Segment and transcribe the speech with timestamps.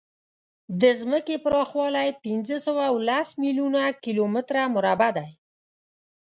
[0.81, 5.29] د ځمکې پراخوالی پینځهسوهلس میلیونه کیلومتره مربع دی.